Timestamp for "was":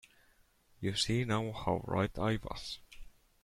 2.43-2.79